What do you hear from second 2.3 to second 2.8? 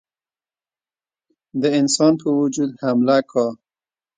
وجود